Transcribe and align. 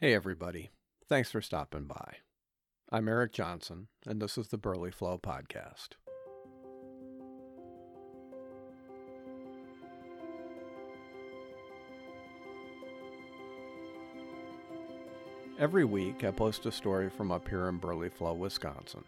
Hey, 0.00 0.14
everybody. 0.14 0.70
Thanks 1.08 1.28
for 1.28 1.40
stopping 1.40 1.86
by. 1.86 2.18
I'm 2.92 3.08
Eric 3.08 3.32
Johnson, 3.32 3.88
and 4.06 4.22
this 4.22 4.38
is 4.38 4.46
the 4.46 4.56
Burley 4.56 4.92
Flow 4.92 5.18
Podcast. 5.18 5.94
Every 15.58 15.84
week, 15.84 16.22
I 16.22 16.30
post 16.30 16.64
a 16.66 16.70
story 16.70 17.10
from 17.10 17.32
up 17.32 17.48
here 17.48 17.68
in 17.68 17.78
Burley 17.78 18.08
Flow, 18.08 18.34
Wisconsin, 18.34 19.02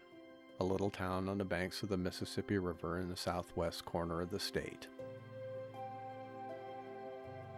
a 0.59 0.65
little 0.65 0.91
town 0.91 1.29
on 1.29 1.39
the 1.39 1.45
banks 1.45 1.85
of 1.85 1.89
the 1.89 1.97
Mississippi 1.97 2.59
River 2.59 2.99
in 2.99 3.09
the 3.09 3.17
southwest 3.17 3.85
corner 3.85 4.21
of 4.21 4.31
the 4.31 4.41
state. 4.41 4.89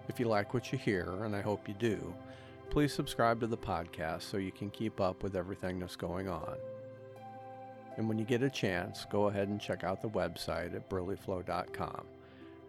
If 0.08 0.20
you 0.20 0.28
like 0.28 0.52
what 0.52 0.70
you 0.70 0.76
hear, 0.76 1.24
and 1.24 1.34
I 1.34 1.40
hope 1.40 1.66
you 1.66 1.72
do, 1.78 2.14
please 2.70 2.92
subscribe 2.92 3.40
to 3.40 3.46
the 3.46 3.56
podcast 3.56 4.22
so 4.22 4.36
you 4.36 4.52
can 4.52 4.70
keep 4.70 5.00
up 5.00 5.22
with 5.22 5.36
everything 5.36 5.78
that's 5.78 5.96
going 5.96 6.28
on. 6.28 6.56
And 7.96 8.08
when 8.08 8.18
you 8.18 8.24
get 8.24 8.42
a 8.42 8.50
chance, 8.50 9.06
go 9.10 9.26
ahead 9.26 9.48
and 9.48 9.60
check 9.60 9.84
out 9.84 10.00
the 10.00 10.08
website 10.08 10.74
at 10.74 10.88
burleyflow.com, 10.88 12.06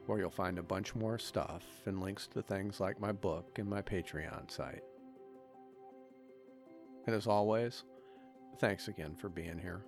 where 0.05 0.19
you'll 0.19 0.29
find 0.29 0.59
a 0.59 0.63
bunch 0.63 0.95
more 0.95 1.17
stuff 1.17 1.63
and 1.85 2.01
links 2.01 2.27
to 2.27 2.41
things 2.41 2.79
like 2.79 2.99
my 2.99 3.11
book 3.11 3.57
and 3.57 3.69
my 3.69 3.81
Patreon 3.81 4.51
site. 4.51 4.83
And 7.05 7.15
as 7.15 7.27
always, 7.27 7.83
thanks 8.59 8.87
again 8.87 9.15
for 9.15 9.29
being 9.29 9.57
here. 9.57 9.85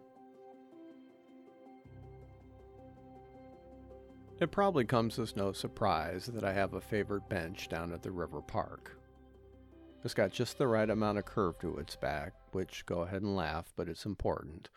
It 4.40 4.51
probably 4.51 4.84
comes 4.84 5.17
as 5.17 5.37
no 5.37 5.53
surprise 5.53 6.26
that 6.26 6.43
I 6.43 6.51
have 6.51 6.73
a 6.73 6.81
favorite 6.81 7.29
bench 7.29 7.70
down 7.70 7.93
at 7.93 8.03
the 8.03 8.12
river 8.12 8.41
park. 8.41 8.98
It's 10.05 10.13
got 10.13 10.31
just 10.31 10.59
the 10.59 10.67
right 10.67 10.87
amount 10.87 11.17
of 11.17 11.25
curve 11.25 11.57
to 11.61 11.77
its 11.77 11.95
back, 11.95 12.33
which 12.51 12.85
go 12.85 13.01
ahead 13.01 13.23
and 13.23 13.35
laugh, 13.35 13.73
but 13.75 13.89
it's 13.89 14.05
important. 14.05 14.69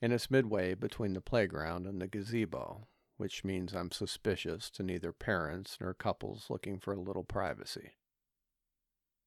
And 0.00 0.12
it's 0.12 0.30
midway 0.30 0.74
between 0.74 1.12
the 1.12 1.20
playground 1.20 1.88
and 1.88 2.00
the 2.00 2.06
gazebo, 2.06 2.86
which 3.16 3.42
means 3.42 3.74
I'm 3.74 3.90
suspicious 3.90 4.70
to 4.70 4.84
neither 4.84 5.10
parents 5.10 5.76
nor 5.80 5.92
couples 5.92 6.46
looking 6.48 6.78
for 6.78 6.94
a 6.94 7.00
little 7.00 7.24
privacy. 7.24 7.96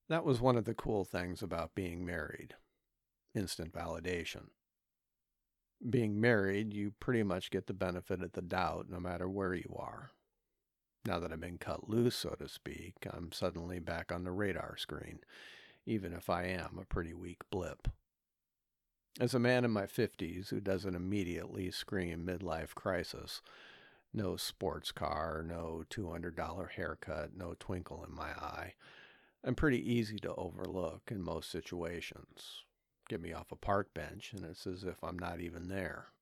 That 0.08 0.23
was 0.23 0.39
one 0.39 0.55
of 0.55 0.63
the 0.63 0.73
cool 0.73 1.03
things 1.03 1.44
about 1.44 1.75
being 1.75 2.05
married 2.05 2.55
instant 3.35 3.73
validation. 3.73 4.45
Being 5.89 6.22
married, 6.22 6.73
you 6.73 6.94
pretty 7.02 7.23
much 7.23 7.52
get 7.52 7.67
the 7.67 7.73
benefit 7.73 8.23
of 8.23 8.31
the 8.31 8.41
doubt 8.41 8.85
no 8.89 9.00
matter 9.02 9.28
where 9.28 9.53
you 9.53 9.75
are. 9.78 10.11
Now 11.06 11.20
that 11.20 11.34
I've 11.34 11.42
been 11.42 11.58
cut 11.58 11.90
loose, 11.90 12.16
so 12.16 12.30
to 12.40 12.48
speak, 12.48 12.96
I'm 13.12 13.32
suddenly 13.34 13.80
back 13.80 14.12
on 14.12 14.23
the 14.23 14.32
radar 14.32 14.78
screen, 14.78 15.20
even 15.86 16.14
if 16.14 16.30
I 16.30 16.46
am 16.46 16.80
a 16.82 16.86
pretty 16.86 17.14
weak 17.14 17.42
blip. 17.52 17.90
As 19.20 19.34
a 19.34 19.40
man 19.40 19.66
in 19.66 19.72
my 19.72 19.86
50s 19.86 20.50
who 20.50 20.62
doesn't 20.62 20.96
immediately 20.96 21.70
scream 21.72 22.26
midlife 22.26 22.74
crisis, 22.74 23.42
no 24.14 24.38
sports 24.38 24.92
car, 24.92 25.44
no 25.46 25.84
$200 25.90 26.72
haircut, 26.72 27.31
no 27.36 27.54
twinkle 27.59 28.06
in 28.08 28.16
my 28.16 28.30
eye, 28.30 28.74
I'm 29.44 29.56
pretty 29.56 29.92
easy 29.92 30.20
to 30.20 30.34
overlook 30.36 31.09
in 31.12 31.22
most 31.22 31.52
situations. 31.52 32.64
Get 33.09 33.22
me 33.22 33.34
off 33.34 33.52
a 33.52 33.58
park 33.58 33.94
bench, 33.94 34.31
and 34.34 34.46
it's 34.46 34.66
as 34.66 34.86
if 34.86 35.04
I'm 35.04 35.20
not 35.20 35.42
even 35.42 35.68
there. 35.68 36.12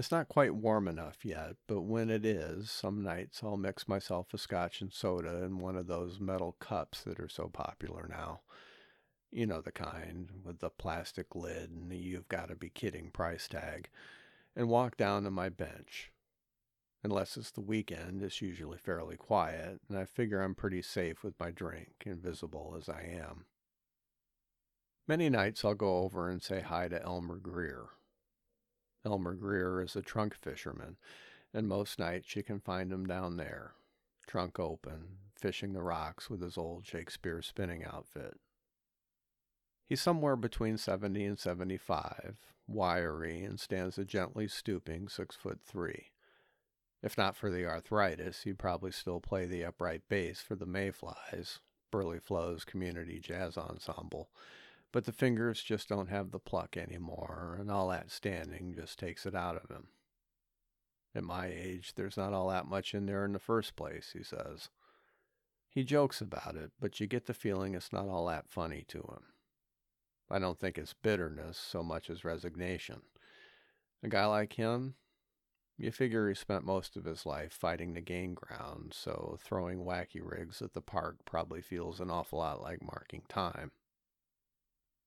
It's 0.00 0.10
not 0.10 0.30
quite 0.30 0.54
warm 0.54 0.88
enough 0.88 1.26
yet, 1.26 1.56
but 1.66 1.82
when 1.82 2.08
it 2.08 2.24
is, 2.24 2.70
some 2.70 3.02
nights 3.02 3.42
I'll 3.44 3.58
mix 3.58 3.86
myself 3.86 4.32
a 4.32 4.38
scotch 4.38 4.80
and 4.80 4.90
soda 4.90 5.44
in 5.44 5.58
one 5.58 5.76
of 5.76 5.88
those 5.88 6.18
metal 6.18 6.56
cups 6.58 7.02
that 7.02 7.20
are 7.20 7.28
so 7.28 7.50
popular 7.50 8.08
now. 8.08 8.40
You 9.30 9.44
know 9.44 9.60
the 9.60 9.72
kind, 9.72 10.30
with 10.42 10.60
the 10.60 10.70
plastic 10.70 11.36
lid 11.36 11.68
and 11.68 11.90
the 11.90 11.98
you've 11.98 12.30
got 12.30 12.48
to 12.48 12.56
be 12.56 12.70
kidding 12.70 13.10
price 13.10 13.46
tag, 13.46 13.90
and 14.56 14.70
walk 14.70 14.96
down 14.96 15.24
to 15.24 15.30
my 15.30 15.50
bench. 15.50 16.10
Unless 17.04 17.36
it's 17.36 17.50
the 17.50 17.60
weekend, 17.60 18.22
it's 18.22 18.40
usually 18.40 18.78
fairly 18.78 19.18
quiet, 19.18 19.82
and 19.86 19.98
I 19.98 20.06
figure 20.06 20.40
I'm 20.40 20.54
pretty 20.54 20.80
safe 20.80 21.22
with 21.22 21.38
my 21.38 21.50
drink, 21.50 21.90
invisible 22.06 22.74
as 22.74 22.88
I 22.88 23.02
am. 23.02 23.44
Many 25.06 25.28
nights 25.28 25.62
I'll 25.62 25.74
go 25.74 25.98
over 25.98 26.30
and 26.30 26.42
say 26.42 26.62
hi 26.62 26.88
to 26.88 27.02
Elmer 27.02 27.36
Greer, 27.36 27.90
Elmer 29.04 29.34
Greer 29.34 29.80
is 29.82 29.96
a 29.96 30.02
trunk 30.02 30.34
fisherman, 30.34 30.96
and 31.54 31.66
most 31.66 31.98
nights 31.98 32.36
you 32.36 32.42
can 32.42 32.60
find 32.60 32.92
him 32.92 33.06
down 33.06 33.36
there, 33.36 33.72
trunk 34.26 34.58
open, 34.58 35.18
fishing 35.34 35.72
the 35.72 35.82
rocks 35.82 36.28
with 36.28 36.42
his 36.42 36.58
old 36.58 36.86
Shakespeare 36.86 37.40
spinning 37.42 37.84
outfit. 37.84 38.38
He's 39.86 40.00
somewhere 40.00 40.36
between 40.36 40.76
70 40.76 41.24
and 41.24 41.38
75, 41.38 42.38
wiry, 42.68 43.42
and 43.42 43.58
stands 43.58 43.98
a 43.98 44.04
gently 44.04 44.46
stooping 44.46 45.08
six 45.08 45.34
foot 45.34 45.60
three. 45.64 46.12
If 47.02 47.16
not 47.16 47.34
for 47.34 47.50
the 47.50 47.66
arthritis, 47.66 48.42
he'd 48.42 48.58
probably 48.58 48.92
still 48.92 49.20
play 49.20 49.46
the 49.46 49.64
upright 49.64 50.02
bass 50.08 50.40
for 50.40 50.54
the 50.54 50.66
Mayflies, 50.66 51.58
Burley 51.90 52.20
Flow's 52.20 52.64
community 52.64 53.18
jazz 53.18 53.56
ensemble, 53.56 54.30
but 54.92 55.04
the 55.04 55.12
fingers 55.12 55.62
just 55.62 55.88
don't 55.88 56.08
have 56.08 56.30
the 56.30 56.38
pluck 56.38 56.76
anymore, 56.76 57.56
and 57.58 57.70
all 57.70 57.88
that 57.88 58.10
standing 58.10 58.74
just 58.74 58.98
takes 58.98 59.26
it 59.26 59.34
out 59.34 59.56
of 59.56 59.70
him. 59.70 59.88
At 61.14 61.24
my 61.24 61.46
age, 61.46 61.94
there's 61.94 62.16
not 62.16 62.32
all 62.32 62.48
that 62.48 62.66
much 62.66 62.94
in 62.94 63.06
there 63.06 63.24
in 63.24 63.32
the 63.32 63.38
first 63.38 63.76
place, 63.76 64.10
he 64.16 64.22
says. 64.22 64.68
He 65.68 65.84
jokes 65.84 66.20
about 66.20 66.56
it, 66.56 66.72
but 66.80 67.00
you 67.00 67.06
get 67.06 67.26
the 67.26 67.34
feeling 67.34 67.74
it's 67.74 67.92
not 67.92 68.08
all 68.08 68.26
that 68.26 68.48
funny 68.48 68.84
to 68.88 68.98
him. 68.98 69.24
I 70.28 70.38
don't 70.38 70.58
think 70.58 70.78
it's 70.78 70.94
bitterness 70.94 71.58
so 71.58 71.82
much 71.82 72.10
as 72.10 72.24
resignation. 72.24 73.02
A 74.02 74.08
guy 74.08 74.26
like 74.26 74.54
him, 74.54 74.94
you 75.76 75.90
figure 75.90 76.28
he 76.28 76.34
spent 76.34 76.64
most 76.64 76.96
of 76.96 77.04
his 77.04 77.24
life 77.24 77.52
fighting 77.52 77.94
to 77.94 78.00
gain 78.00 78.34
ground, 78.34 78.92
so 78.94 79.38
throwing 79.42 79.84
wacky 79.84 80.20
rigs 80.22 80.60
at 80.60 80.74
the 80.74 80.80
park 80.80 81.16
probably 81.24 81.62
feels 81.62 82.00
an 82.00 82.10
awful 82.10 82.38
lot 82.38 82.60
like 82.60 82.82
marking 82.82 83.22
time. 83.28 83.72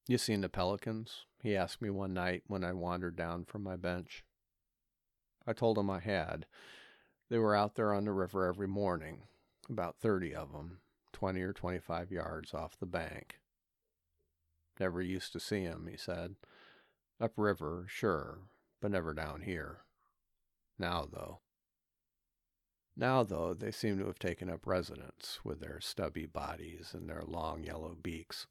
You 0.07 0.17
seen 0.17 0.41
the 0.41 0.49
pelicans? 0.49 1.25
He 1.41 1.55
asked 1.55 1.81
me 1.81 1.89
one 1.89 2.13
night 2.13 2.43
when 2.47 2.63
I 2.63 2.73
wandered 2.73 3.15
down 3.15 3.45
from 3.45 3.63
my 3.63 3.77
bench. 3.77 4.23
I 5.47 5.53
told 5.53 5.77
him 5.77 5.89
I 5.89 5.99
had. 5.99 6.45
They 7.29 7.37
were 7.37 7.55
out 7.55 7.75
there 7.75 7.93
on 7.93 8.05
the 8.05 8.11
river 8.11 8.45
every 8.45 8.67
morning, 8.67 9.23
about 9.69 9.97
30 9.97 10.35
of 10.35 10.51
them, 10.51 10.79
20 11.13 11.41
or 11.41 11.53
25 11.53 12.11
yards 12.11 12.53
off 12.53 12.77
the 12.77 12.85
bank. 12.85 13.39
Never 14.79 15.01
used 15.01 15.31
to 15.33 15.39
see 15.39 15.65
'em, 15.65 15.87
he 15.87 15.97
said. 15.97 16.35
Upriver, 17.19 17.85
sure, 17.87 18.39
but 18.81 18.91
never 18.91 19.13
down 19.13 19.41
here. 19.41 19.85
Now, 20.77 21.05
though. 21.05 21.39
Now, 22.95 23.23
though, 23.23 23.53
they 23.53 23.71
seem 23.71 23.97
to 23.99 24.07
have 24.07 24.19
taken 24.19 24.49
up 24.49 24.67
residence 24.67 25.39
with 25.45 25.61
their 25.61 25.79
stubby 25.79 26.25
bodies 26.25 26.93
and 26.93 27.09
their 27.09 27.23
long 27.23 27.63
yellow 27.63 27.95
beaks. 27.95 28.47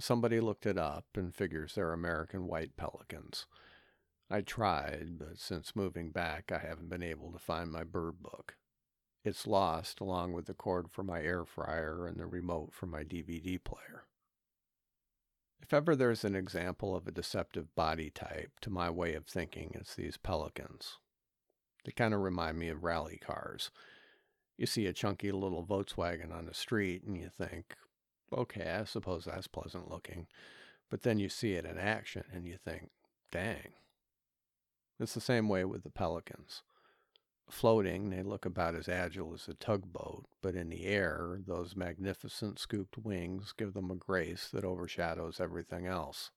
Somebody 0.00 0.40
looked 0.40 0.66
it 0.66 0.78
up 0.78 1.06
and 1.16 1.34
figures 1.34 1.74
they're 1.74 1.92
American 1.92 2.46
white 2.46 2.76
pelicans. 2.76 3.46
I 4.30 4.42
tried, 4.42 5.18
but 5.18 5.38
since 5.38 5.74
moving 5.74 6.10
back, 6.10 6.52
I 6.52 6.58
haven't 6.58 6.88
been 6.88 7.02
able 7.02 7.32
to 7.32 7.38
find 7.38 7.72
my 7.72 7.82
bird 7.82 8.22
book. 8.22 8.56
It's 9.24 9.46
lost 9.46 10.00
along 10.00 10.32
with 10.32 10.46
the 10.46 10.54
cord 10.54 10.90
for 10.90 11.02
my 11.02 11.22
air 11.22 11.44
fryer 11.44 12.06
and 12.06 12.18
the 12.18 12.26
remote 12.26 12.72
for 12.72 12.86
my 12.86 13.02
DVD 13.02 13.62
player. 13.62 14.04
If 15.60 15.74
ever 15.74 15.96
there's 15.96 16.24
an 16.24 16.36
example 16.36 16.94
of 16.94 17.06
a 17.06 17.12
deceptive 17.12 17.74
body 17.74 18.10
type, 18.10 18.52
to 18.60 18.70
my 18.70 18.90
way 18.90 19.14
of 19.14 19.26
thinking, 19.26 19.72
it's 19.74 19.94
these 19.94 20.16
pelicans. 20.16 20.98
They 21.84 21.92
kind 21.92 22.14
of 22.14 22.20
remind 22.20 22.58
me 22.58 22.68
of 22.68 22.84
rally 22.84 23.18
cars. 23.18 23.70
You 24.56 24.66
see 24.66 24.86
a 24.86 24.92
chunky 24.92 25.32
little 25.32 25.66
Volkswagen 25.66 26.32
on 26.32 26.46
the 26.46 26.54
street 26.54 27.02
and 27.04 27.16
you 27.16 27.30
think, 27.36 27.74
okay, 28.32 28.70
I 28.80 28.84
suppose 28.84 29.24
that's 29.24 29.46
pleasant 29.46 29.90
looking. 29.90 30.26
But 30.90 31.02
then 31.02 31.18
you 31.18 31.28
see 31.28 31.52
it 31.52 31.64
in 31.64 31.78
action 31.78 32.24
and 32.32 32.46
you 32.46 32.56
think, 32.56 32.90
dang. 33.30 33.72
It's 35.00 35.14
the 35.14 35.20
same 35.20 35.48
way 35.48 35.64
with 35.64 35.84
the 35.84 35.90
pelicans. 35.90 36.62
Floating, 37.50 38.10
they 38.10 38.22
look 38.22 38.44
about 38.44 38.74
as 38.74 38.88
agile 38.88 39.32
as 39.32 39.48
a 39.48 39.54
tugboat, 39.54 40.26
but 40.42 40.54
in 40.54 40.68
the 40.68 40.84
air, 40.84 41.38
those 41.46 41.76
magnificent 41.76 42.58
scooped 42.58 42.98
wings 42.98 43.54
give 43.56 43.74
them 43.74 43.90
a 43.90 43.96
grace 43.96 44.48
that 44.52 44.64
overshadows 44.64 45.40
everything 45.40 45.86
else. 45.86 46.30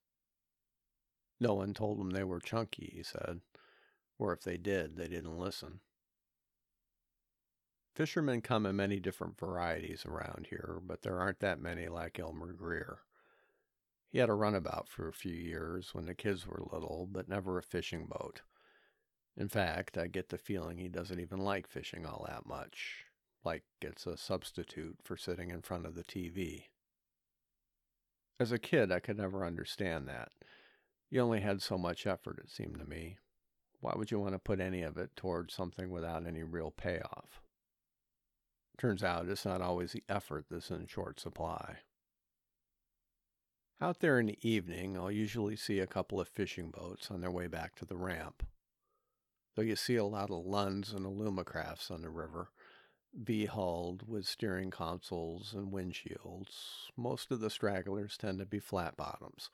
No 1.39 1.55
one 1.55 1.73
told 1.73 1.99
them 1.99 2.11
they 2.11 2.23
were 2.23 2.39
chunky, 2.39 2.91
he 2.95 3.03
said, 3.03 3.41
or 4.19 4.31
if 4.31 4.41
they 4.43 4.57
did, 4.57 4.95
they 4.95 5.07
didn't 5.07 5.37
listen. 5.37 5.79
Fishermen 7.93 8.41
come 8.41 8.65
in 8.65 8.75
many 8.77 8.99
different 8.99 9.37
varieties 9.37 10.05
around 10.05 10.47
here, 10.49 10.79
but 10.81 11.01
there 11.01 11.19
aren't 11.19 11.39
that 11.39 11.59
many 11.59 11.87
like 11.89 12.19
Elmer 12.19 12.53
Greer. 12.53 12.99
He 14.09 14.19
had 14.19 14.29
a 14.29 14.33
runabout 14.33 14.87
for 14.87 15.07
a 15.07 15.13
few 15.13 15.33
years 15.33 15.93
when 15.93 16.05
the 16.05 16.15
kids 16.15 16.47
were 16.47 16.63
little, 16.71 17.07
but 17.09 17.27
never 17.27 17.57
a 17.57 17.63
fishing 17.63 18.05
boat. 18.05 18.41
In 19.37 19.49
fact, 19.49 19.97
I 19.97 20.07
get 20.07 20.29
the 20.29 20.37
feeling 20.37 20.77
he 20.77 20.87
doesn't 20.87 21.19
even 21.19 21.39
like 21.39 21.67
fishing 21.67 22.05
all 22.05 22.25
that 22.27 22.45
much, 22.45 23.05
like 23.43 23.63
it's 23.81 24.05
a 24.05 24.17
substitute 24.17 24.97
for 25.01 25.17
sitting 25.17 25.49
in 25.49 25.61
front 25.61 25.85
of 25.85 25.95
the 25.95 26.03
TV. 26.03 26.65
As 28.39 28.51
a 28.51 28.59
kid, 28.59 28.91
I 28.91 28.99
could 28.99 29.17
never 29.17 29.45
understand 29.45 30.07
that. 30.07 30.31
You 31.09 31.21
only 31.21 31.41
had 31.41 31.61
so 31.61 31.77
much 31.77 32.07
effort, 32.07 32.39
it 32.39 32.49
seemed 32.49 32.79
to 32.79 32.85
me. 32.85 33.17
Why 33.81 33.93
would 33.95 34.11
you 34.11 34.19
want 34.19 34.33
to 34.33 34.39
put 34.39 34.59
any 34.59 34.81
of 34.81 34.97
it 34.97 35.15
towards 35.15 35.53
something 35.53 35.89
without 35.89 36.25
any 36.25 36.43
real 36.43 36.71
payoff? 36.71 37.40
Turns 38.81 39.03
out 39.03 39.29
it's 39.29 39.45
not 39.45 39.61
always 39.61 39.91
the 39.91 40.01
effort 40.09 40.45
that's 40.49 40.71
in 40.71 40.87
short 40.87 41.19
supply. 41.19 41.81
Out 43.79 43.99
there 43.99 44.19
in 44.19 44.25
the 44.25 44.39
evening, 44.41 44.97
I'll 44.97 45.11
usually 45.11 45.55
see 45.55 45.77
a 45.77 45.85
couple 45.85 46.19
of 46.19 46.27
fishing 46.27 46.71
boats 46.71 47.11
on 47.11 47.21
their 47.21 47.29
way 47.29 47.45
back 47.45 47.75
to 47.75 47.85
the 47.85 47.95
ramp. 47.95 48.41
Though 49.55 49.61
you 49.61 49.75
see 49.75 49.97
a 49.97 50.03
lot 50.03 50.31
of 50.31 50.47
Lunds 50.47 50.95
and 50.95 51.05
Alumacrafts 51.05 51.91
on 51.91 52.01
the 52.01 52.09
river, 52.09 52.49
V-hulled 53.13 54.07
with 54.07 54.25
steering 54.25 54.71
consoles 54.71 55.53
and 55.53 55.71
windshields. 55.71 56.89
Most 56.97 57.31
of 57.31 57.39
the 57.39 57.51
stragglers 57.51 58.17
tend 58.17 58.39
to 58.39 58.47
be 58.47 58.59
flat 58.59 58.97
bottoms, 58.97 59.51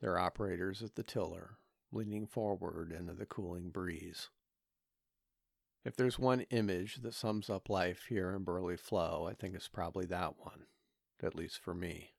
their 0.00 0.18
operators 0.18 0.82
at 0.82 0.94
the 0.94 1.02
tiller, 1.02 1.58
leaning 1.92 2.26
forward 2.26 2.90
into 2.90 3.12
the 3.12 3.26
cooling 3.26 3.68
breeze. 3.68 4.30
If 5.84 5.96
there's 5.96 6.18
one 6.18 6.42
image 6.50 7.02
that 7.02 7.14
sums 7.14 7.50
up 7.50 7.68
life 7.68 8.06
here 8.08 8.30
in 8.30 8.44
Burley 8.44 8.76
Flow, 8.76 9.26
I 9.28 9.34
think 9.34 9.54
it's 9.54 9.68
probably 9.68 10.06
that 10.06 10.38
one, 10.38 10.66
at 11.22 11.34
least 11.34 11.58
for 11.58 11.74
me. 11.74 12.12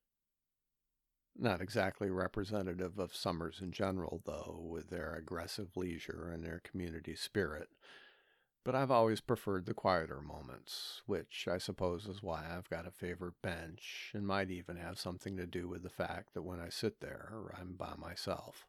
Not 1.35 1.61
exactly 1.61 2.09
representative 2.09 2.99
of 2.99 3.15
summers 3.15 3.59
in 3.61 3.71
general, 3.71 4.21
though, 4.25 4.59
with 4.61 4.89
their 4.89 5.15
aggressive 5.15 5.75
leisure 5.75 6.29
and 6.31 6.43
their 6.43 6.59
community 6.59 7.15
spirit 7.15 7.69
but 8.63 8.75
I've 8.75 8.91
always 8.91 9.19
preferred 9.19 9.65
the 9.65 9.73
quieter 9.73 10.21
moments, 10.21 11.01
which 11.05 11.47
I 11.51 11.57
suppose 11.57 12.07
is 12.07 12.23
why 12.23 12.45
I've 12.49 12.69
got 12.69 12.87
a 12.87 12.91
favorite 12.91 13.41
bench 13.41 14.11
and 14.13 14.25
might 14.25 14.49
even 14.51 14.77
have 14.77 14.97
something 14.97 15.35
to 15.37 15.45
do 15.45 15.67
with 15.67 15.83
the 15.83 15.89
fact 15.89 16.33
that 16.33 16.43
when 16.43 16.61
I 16.61 16.69
sit 16.69 17.01
there, 17.01 17.53
I'm 17.59 17.73
by 17.73 17.95
myself. 17.97 18.65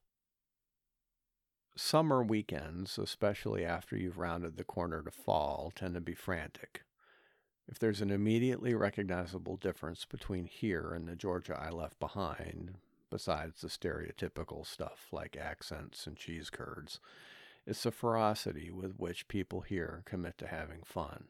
Summer 1.76 2.22
weekends, 2.22 2.98
especially 2.98 3.64
after 3.64 3.96
you've 3.96 4.18
rounded 4.18 4.56
the 4.56 4.62
corner 4.62 5.02
to 5.02 5.10
fall, 5.10 5.72
tend 5.74 5.94
to 5.94 6.00
be 6.00 6.14
frantic. 6.14 6.82
If 7.66 7.80
there's 7.80 8.00
an 8.00 8.12
immediately 8.12 8.74
recognizable 8.74 9.56
difference 9.56 10.04
between 10.04 10.44
here 10.44 10.92
and 10.94 11.08
the 11.08 11.16
Georgia 11.16 11.58
I 11.60 11.70
left 11.70 11.98
behind, 11.98 12.76
besides 13.10 13.60
the 13.60 13.68
stereotypical 13.68 14.64
stuff 14.64 15.08
like 15.10 15.36
accents 15.36 16.06
and 16.06 16.16
cheese 16.16 16.48
curds, 16.48 17.00
it's 17.66 17.82
the 17.82 17.90
ferocity 17.90 18.70
with 18.70 18.96
which 18.96 19.26
people 19.26 19.62
here 19.62 20.02
commit 20.04 20.38
to 20.38 20.46
having 20.46 20.82
fun. 20.84 21.24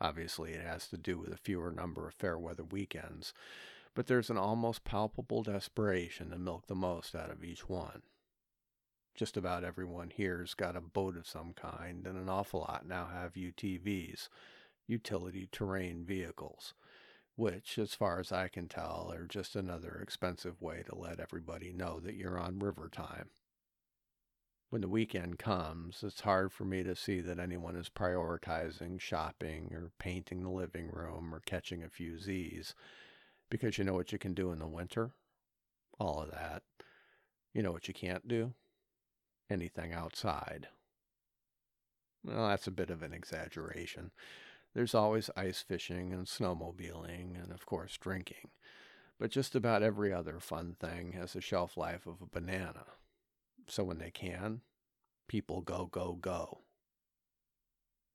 Obviously, 0.00 0.52
it 0.52 0.64
has 0.64 0.88
to 0.88 0.96
do 0.96 1.18
with 1.18 1.32
a 1.32 1.36
fewer 1.36 1.70
number 1.70 2.08
of 2.08 2.14
fair 2.14 2.38
weather 2.38 2.64
weekends, 2.64 3.34
but 3.94 4.06
there's 4.06 4.30
an 4.30 4.38
almost 4.38 4.84
palpable 4.84 5.42
desperation 5.42 6.30
to 6.30 6.38
milk 6.38 6.68
the 6.68 6.74
most 6.74 7.14
out 7.14 7.30
of 7.30 7.44
each 7.44 7.68
one. 7.68 8.00
Just 9.14 9.36
about 9.36 9.64
everyone 9.64 10.10
here's 10.14 10.54
got 10.54 10.76
a 10.76 10.80
boat 10.80 11.16
of 11.16 11.26
some 11.26 11.52
kind, 11.52 12.06
and 12.06 12.18
an 12.18 12.28
awful 12.28 12.60
lot 12.60 12.86
now 12.86 13.06
have 13.12 13.34
UTVs, 13.34 14.28
utility 14.86 15.48
terrain 15.52 16.04
vehicles, 16.04 16.74
which, 17.36 17.78
as 17.78 17.94
far 17.94 18.18
as 18.20 18.32
I 18.32 18.48
can 18.48 18.68
tell, 18.68 19.10
are 19.12 19.26
just 19.26 19.54
another 19.54 19.98
expensive 20.02 20.60
way 20.60 20.82
to 20.86 20.96
let 20.96 21.20
everybody 21.20 21.72
know 21.72 22.00
that 22.00 22.14
you're 22.14 22.38
on 22.38 22.58
river 22.58 22.88
time 22.90 23.30
when 24.74 24.80
the 24.80 24.88
weekend 24.88 25.38
comes, 25.38 26.02
it's 26.02 26.22
hard 26.22 26.50
for 26.50 26.64
me 26.64 26.82
to 26.82 26.96
see 26.96 27.20
that 27.20 27.38
anyone 27.38 27.76
is 27.76 27.88
prioritizing 27.88 29.00
shopping 29.00 29.72
or 29.72 29.92
painting 30.00 30.42
the 30.42 30.50
living 30.50 30.88
room 30.88 31.32
or 31.32 31.38
catching 31.38 31.84
a 31.84 31.88
few 31.88 32.18
Z's 32.18 32.74
because 33.48 33.78
you 33.78 33.84
know 33.84 33.94
what 33.94 34.10
you 34.10 34.18
can 34.18 34.34
do 34.34 34.50
in 34.50 34.58
the 34.58 34.66
winter? 34.66 35.12
All 36.00 36.20
of 36.20 36.32
that. 36.32 36.64
You 37.52 37.62
know 37.62 37.70
what 37.70 37.86
you 37.86 37.94
can't 37.94 38.26
do? 38.26 38.52
Anything 39.50 39.92
outside. 39.92 40.68
Well, 42.24 42.48
that's 42.48 42.66
a 42.66 42.72
bit 42.72 42.90
of 42.90 43.02
an 43.02 43.12
exaggeration. 43.12 44.10
There's 44.74 44.94
always 44.94 45.30
ice 45.36 45.62
fishing 45.62 46.12
and 46.12 46.26
snowmobiling 46.26 47.40
and, 47.40 47.52
of 47.52 47.66
course, 47.66 47.96
drinking. 47.98 48.50
But 49.18 49.30
just 49.30 49.54
about 49.54 49.82
every 49.82 50.12
other 50.12 50.40
fun 50.40 50.76
thing 50.80 51.12
has 51.12 51.36
a 51.36 51.40
shelf 51.40 51.76
life 51.76 52.06
of 52.06 52.20
a 52.20 52.26
banana 52.26 52.86
so 53.68 53.84
when 53.84 53.98
they 53.98 54.10
can, 54.10 54.62
people 55.28 55.60
go, 55.60 55.86
go, 55.86 56.14
go. 56.20 56.60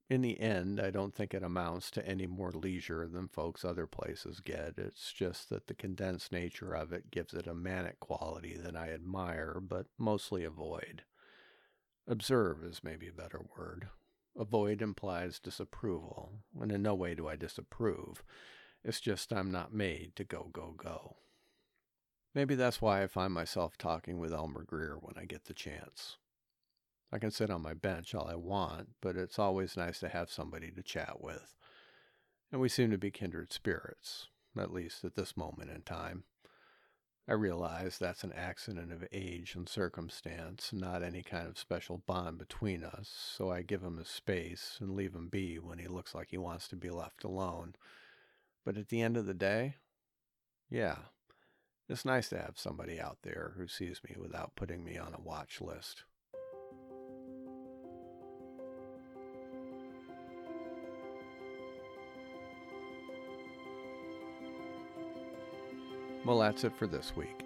In 0.09 0.21
the 0.21 0.39
end, 0.39 0.79
I 0.79 0.89
don't 0.89 1.13
think 1.13 1.35
it 1.35 1.43
amounts 1.43 1.91
to 1.91 2.07
any 2.07 2.25
more 2.25 2.51
leisure 2.51 3.07
than 3.07 3.27
folks 3.27 3.63
other 3.63 3.85
places 3.85 4.39
get. 4.39 4.73
It's 4.77 5.13
just 5.13 5.49
that 5.49 5.67
the 5.67 5.75
condensed 5.75 6.31
nature 6.31 6.73
of 6.73 6.91
it 6.91 7.11
gives 7.11 7.33
it 7.33 7.45
a 7.45 7.53
manic 7.53 7.99
quality 7.99 8.57
that 8.57 8.75
I 8.75 8.89
admire, 8.89 9.59
but 9.61 9.85
mostly 9.99 10.43
avoid. 10.43 11.03
Observe 12.09 12.63
is 12.63 12.83
maybe 12.83 13.07
a 13.07 13.13
better 13.13 13.39
word. 13.55 13.87
Avoid 14.35 14.81
implies 14.81 15.39
disapproval, 15.39 16.31
and 16.59 16.71
in 16.71 16.81
no 16.81 16.95
way 16.95 17.13
do 17.13 17.27
I 17.27 17.35
disapprove. 17.35 18.23
It's 18.83 18.99
just 18.99 19.31
I'm 19.31 19.51
not 19.51 19.75
made 19.75 20.15
to 20.15 20.23
go, 20.23 20.49
go, 20.51 20.73
go. 20.75 21.17
Maybe 22.33 22.55
that's 22.55 22.81
why 22.81 23.03
I 23.03 23.07
find 23.07 23.31
myself 23.31 23.77
talking 23.77 24.17
with 24.17 24.33
Elmer 24.33 24.63
Greer 24.63 24.97
when 24.99 25.21
I 25.21 25.25
get 25.25 25.45
the 25.45 25.53
chance. 25.53 26.17
I 27.11 27.19
can 27.19 27.29
sit 27.29 27.51
on 27.51 27.61
my 27.61 27.75
bench 27.75 28.15
all 28.15 28.27
I 28.27 28.35
want, 28.35 28.89
but 29.01 29.15
it's 29.15 29.37
always 29.37 29.77
nice 29.77 29.99
to 29.99 30.09
have 30.09 30.31
somebody 30.31 30.71
to 30.71 30.81
chat 30.81 31.21
with. 31.21 31.55
And 32.51 32.59
we 32.59 32.69
seem 32.69 32.89
to 32.89 32.97
be 32.97 33.11
kindred 33.11 33.53
spirits, 33.53 34.29
at 34.57 34.73
least 34.73 35.03
at 35.03 35.13
this 35.13 35.37
moment 35.37 35.69
in 35.69 35.83
time. 35.83 36.23
I 37.29 37.33
realize 37.33 37.99
that's 37.99 38.23
an 38.23 38.33
accident 38.33 38.91
of 38.91 39.07
age 39.11 39.53
and 39.53 39.69
circumstance, 39.69 40.73
not 40.73 41.03
any 41.03 41.21
kind 41.21 41.47
of 41.47 41.59
special 41.59 41.99
bond 41.99 42.39
between 42.39 42.83
us, 42.83 43.07
so 43.07 43.51
I 43.51 43.61
give 43.61 43.83
him 43.83 43.97
his 43.97 44.07
space 44.07 44.79
and 44.81 44.95
leave 44.95 45.13
him 45.13 45.27
be 45.27 45.59
when 45.59 45.77
he 45.77 45.87
looks 45.87 46.15
like 46.15 46.29
he 46.31 46.39
wants 46.39 46.67
to 46.69 46.75
be 46.75 46.89
left 46.89 47.23
alone. 47.23 47.75
But 48.65 48.77
at 48.77 48.89
the 48.89 49.03
end 49.03 49.15
of 49.15 49.27
the 49.27 49.35
day, 49.35 49.75
yeah, 50.71 50.95
it's 51.87 52.03
nice 52.03 52.29
to 52.29 52.39
have 52.39 52.57
somebody 52.57 52.99
out 52.99 53.19
there 53.21 53.53
who 53.57 53.67
sees 53.67 54.01
me 54.03 54.15
without 54.19 54.55
putting 54.55 54.83
me 54.83 54.97
on 54.97 55.13
a 55.13 55.21
watch 55.21 55.61
list. 55.61 56.05
Well, 66.29 66.37
that's 66.37 66.63
it 66.63 66.75
for 66.75 66.85
this 66.85 67.15
week. 67.15 67.43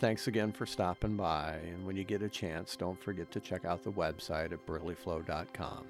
Thanks 0.00 0.28
again 0.28 0.50
for 0.50 0.64
stopping 0.64 1.14
by, 1.14 1.58
and 1.62 1.86
when 1.86 1.94
you 1.94 2.04
get 2.04 2.22
a 2.22 2.28
chance, 2.30 2.74
don't 2.74 2.98
forget 2.98 3.30
to 3.32 3.38
check 3.38 3.66
out 3.66 3.82
the 3.82 3.92
website 3.92 4.50
at 4.50 4.64
burleyflow.com. 4.64 5.84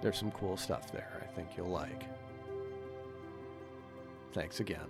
There's 0.00 0.16
some 0.16 0.30
cool 0.30 0.56
stuff 0.56 0.92
there 0.92 1.20
I 1.20 1.34
think 1.34 1.48
you'll 1.56 1.66
like. 1.66 2.04
Thanks 4.34 4.60
again. 4.60 4.86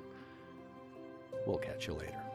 We'll 1.47 1.57
catch 1.57 1.87
you 1.87 1.95
later. 1.95 2.28